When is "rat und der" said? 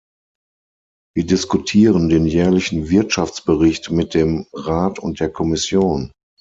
4.51-5.29